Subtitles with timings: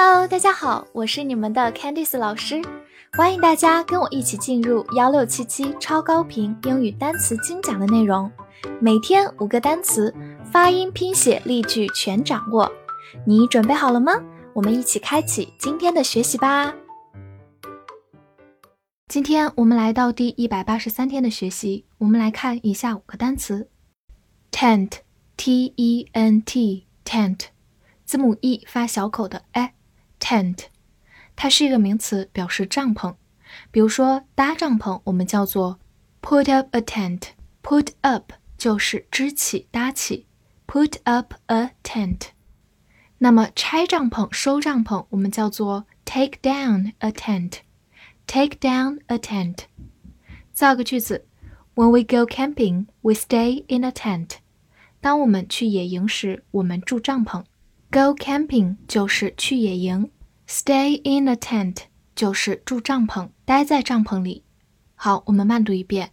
[0.00, 2.62] Hello，大家好，我是你们的 Candice 老师，
[3.14, 8.30] 欢迎大家跟我一起进入幺六七七超高频英语单词精讲的内容，
[8.80, 10.14] 每天五个单词，
[10.52, 12.70] 发音、拼写、例句全掌握，
[13.26, 14.12] 你准备好了吗？
[14.54, 16.72] 我们一起开启今天的学习吧。
[19.08, 23.66] 今天我们来到第一百八十三天的学习，我们来看以下五个单词
[24.52, 27.46] ：tent，t e n t，tent，
[28.04, 29.74] 字母 e 发小口的 a。
[30.18, 30.66] tent，
[31.36, 33.14] 它是一个名词，表示帐篷。
[33.70, 35.78] 比如说搭帐篷，我们叫做
[36.22, 37.20] put up a tent。
[37.62, 40.26] put up 就是支起、搭起
[40.66, 42.28] ，put up a tent。
[43.18, 47.58] 那么拆帐篷、收帐篷，我们叫做 take down a tent。
[48.26, 49.56] take down a tent。
[50.52, 51.26] 造个句子
[51.74, 54.36] ：When we go camping, we stay in a tent。
[55.00, 57.44] 当我们去野营时，我们住帐篷。
[57.90, 60.10] Go camping 就是去野营
[60.46, 64.44] ，stay in a tent 就是住帐篷，待在帐篷里。
[64.94, 66.10] 好，我们慢读一遍。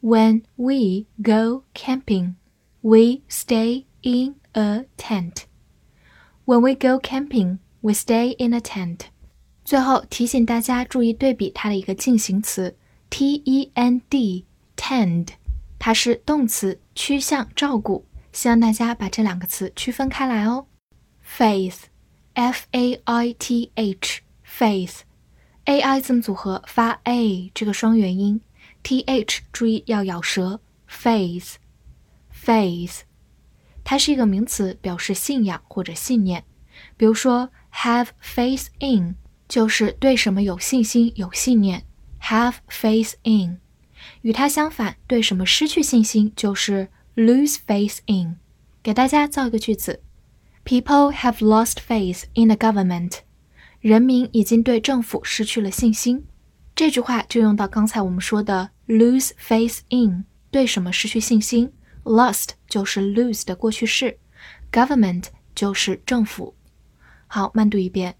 [0.00, 2.34] When we go camping,
[2.82, 5.42] we stay in a tent.
[6.44, 9.00] When we go camping, we stay in a tent.
[9.64, 12.76] 最后提醒大家注意对比它的一个进行词
[13.10, 14.44] tend,
[14.76, 15.26] tend，
[15.80, 18.06] 它是动词，趋向照顾。
[18.32, 20.67] 希望大家把这两个词区分开来哦。
[21.36, 28.40] faith，f a i t h，faith，a i 字母组合发 a 这个双元音
[28.82, 33.00] ，t h 注意要咬舌，faith，faith，
[33.84, 36.44] 它是一个名词，表示信仰或者信念。
[36.96, 39.14] 比如说，have faith in
[39.48, 41.84] 就是对什么有信心、有信念。
[42.22, 43.60] have faith in，
[44.22, 48.38] 与它相反对什么失去信心就是 lose faith in。
[48.82, 50.02] 给大家造一个句子。
[50.68, 53.22] People have lost faith in the government。
[53.80, 56.26] 人民已经对政府失去了信心。
[56.74, 61.72] 这句话就用到刚才我们说的 lose faith in，对什么失去信心
[62.04, 64.18] ？Lost 就是 lose 的过去式
[64.70, 66.54] ，government 就是政府。
[67.28, 68.16] 好，慢读一遍。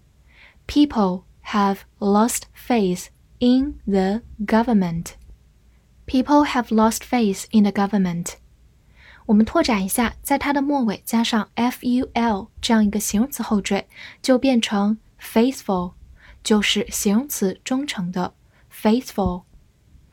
[0.65, 5.09] People have lost faith in the government.
[6.07, 8.38] People have lost faith in the government.
[9.29, 13.85] 我们拓展一下，在它的末尾加上 f u l 这样一个形容词后缀，
[14.23, 15.93] 就变成 faithful，
[16.43, 18.33] 就是形容词忠诚的
[18.73, 19.43] faithful。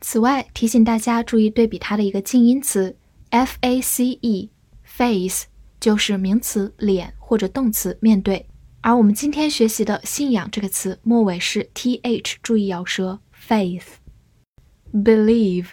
[0.01, 2.95] 此外，提醒大家注意对比它的一个近音词
[3.31, 4.51] f a c e
[4.83, 5.45] face，
[5.79, 8.45] 就是名词脸或者动词面对。
[8.81, 15.69] 而我们今天学习的“信仰”这个词末尾是 t h，注意咬舌 faith，believe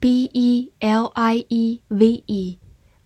[0.00, 2.58] b e l i e v e。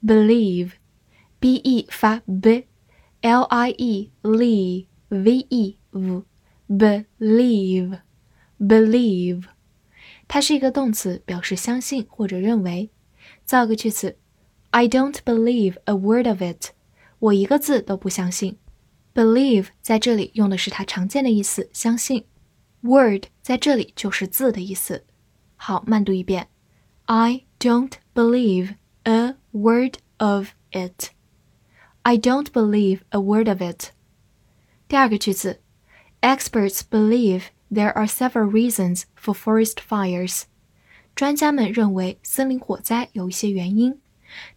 [0.05, 6.27] believe，b e 发 b，l i e l i e v e v e
[6.69, 8.01] v believe
[8.61, 9.43] believe，
[10.29, 12.91] 它是一个动词，表示相信或者认为。
[13.45, 14.17] 造个句子
[14.71, 16.69] ：I don't believe a word of it。
[17.19, 18.59] 我一个字都不相信。
[19.15, 22.27] believe 在这里用的是它常见的意思，相信。
[22.83, 25.05] word 在这里就是字的意思。
[25.57, 26.49] 好，慢读一遍
[27.07, 28.80] ：I don't believe。
[29.53, 31.11] word of it.
[32.05, 33.91] I don't believe a word of it.
[34.89, 35.61] 第二个句子,
[36.21, 40.43] experts believe there are several reasons for forest fires.
[41.15, 43.99] 专家们认为森林火灾有一些原因。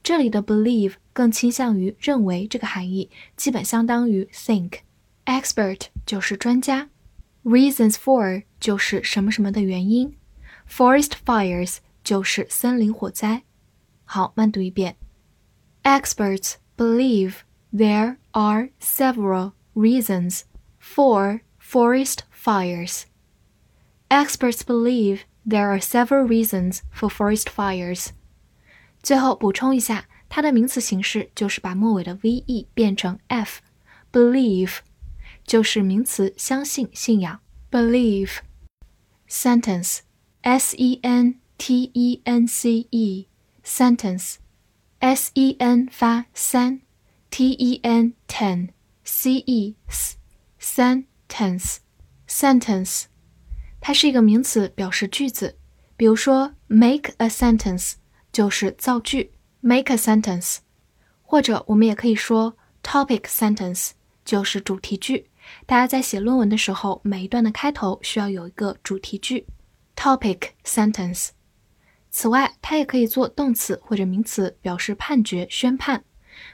[0.04, 4.28] 这里的 believe 更倾向于认为这个含义，基本相当于
[6.06, 6.90] 就是专家,
[7.44, 10.16] reasons for 就是什么什么的原因
[10.70, 13.44] ，forest fires 就是森林火灾。
[14.16, 14.96] 好，慢读一遍。
[15.82, 17.38] Experts believe
[17.76, 20.42] there are several reasons
[20.80, 23.06] for forest fires.
[24.12, 28.10] Experts believe there are several reasons for forest fires.
[29.02, 34.78] 最后补充一下，它的名词形式就是把末尾的 ve 变成 f，believe
[35.44, 37.40] 就是名词相信、信仰。
[37.72, 38.36] believe
[39.28, 40.02] sentence
[40.42, 43.28] s s e n t e n c e
[43.66, 44.38] sentence,
[45.00, 46.80] s e n 发三
[47.30, 48.70] ，t T-E-N ten
[49.06, 50.18] c e s
[50.60, 51.78] sentence
[52.28, 53.06] sentence，
[53.82, 55.58] 它是一个名词，表示句子。
[55.96, 57.94] 比如说，make a sentence
[58.34, 59.32] 就是造句
[59.62, 60.58] ，make a sentence。
[61.22, 63.92] 或者我们也可以说 topic sentence
[64.26, 65.30] 就是主题句。
[65.66, 69.46] 大家在写论文的时候，每一段的开头需要有一个主题句
[69.96, 71.30] ，topic sentence。
[72.14, 76.06] 此外，它也可以做动词或者名词，表示判决、宣判。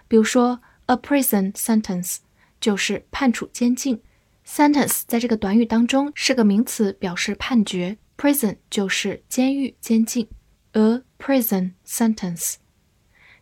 [0.07, 2.19] 比如说，a prison sentence
[2.61, 4.01] 就是判处监禁。
[4.47, 10.29] sentence 在这个短语当中是个名词，表示判决；prison 就是监狱、监禁。
[10.71, 12.55] a prison sentence。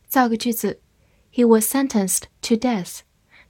[0.08, 0.82] 造个句子
[1.34, 3.02] ：He was sentenced to death。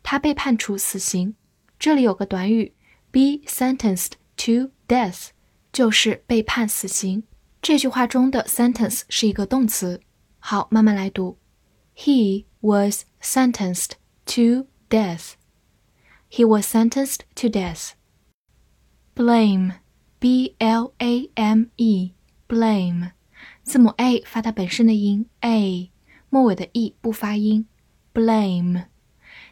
[0.04, 1.36] 他被判处死刑。
[1.80, 2.74] 这里有个短语
[3.12, 5.28] ：be sentenced to death，
[5.72, 7.24] 就是被判死刑。
[7.70, 10.00] 这句话中的 sentence 是一个动词。
[10.40, 11.38] 好，慢慢来读。
[11.98, 13.90] He was sentenced
[14.28, 15.32] to death.
[16.32, 17.90] He was sentenced to death.
[19.14, 19.74] Blame,
[20.22, 22.14] B-L-A-M-E,
[22.48, 23.12] blame.
[23.64, 25.92] 字母 a 发它本身的音 A，
[26.30, 27.68] 末尾的 e 不发音。
[28.14, 28.86] Blame，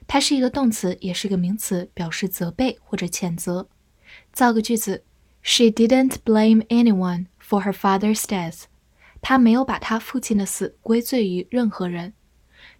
[0.07, 3.67] 它是一个动词，也是个名词，表示责备或者谴责。
[4.31, 5.03] 造个句子
[5.43, 8.63] ：She didn't blame anyone For her father's death，
[9.21, 12.13] 她没有把她父亲的死归罪于任何人。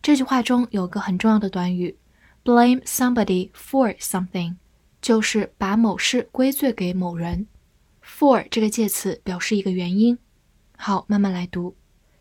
[0.02, 1.96] 这句话中有个很重要的短语
[2.44, 4.56] ，blame somebody for something，
[5.00, 7.46] 就是把某事归罪给某人。
[8.04, 10.18] for 这个介词表示一个原因。
[10.76, 11.76] 好，慢慢来读。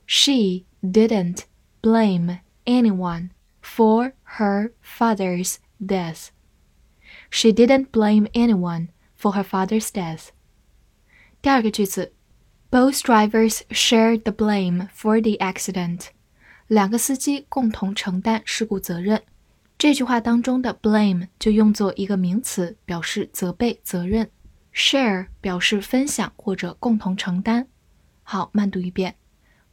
[0.07, 1.41] She didn't
[1.81, 3.31] blame anyone
[3.63, 6.27] for her father's death.
[7.31, 8.89] She didn't blame anyone
[9.19, 10.29] for her father's death.
[11.41, 12.13] 第二个句子。
[12.75, 16.09] Both drivers shared the blame for the accident.
[16.67, 19.23] 两个司机共同承担事故责任。
[19.79, 24.29] 这句话当中的 blame 就用作一个名词，表示责备、责任。
[24.75, 27.69] Share 表示分享或者共同承担。
[28.25, 29.15] 好，慢读一遍。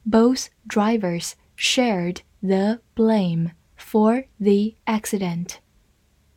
[0.08, 5.54] Both drivers shared the blame for the accident.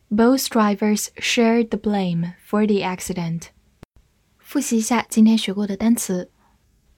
[0.09, 3.49] Both drivers shared the blame for the accident.
[4.39, 6.31] 复习一下今天学过的单词。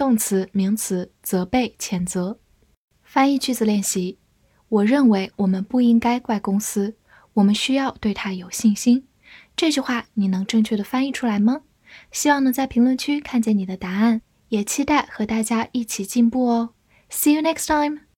[0.00, 2.38] 动词、名词，责备、谴责。
[3.04, 4.16] 翻译句子练习。
[4.70, 6.94] 我认为我们不应该怪公司，
[7.34, 9.06] 我们需要对他有信心。
[9.54, 11.60] 这句话你能正确的翻译出来吗？
[12.10, 16.70] 希望能在评论区看见你的答案，也期待和大家一起进步哦。
[17.10, 18.06] See you next time.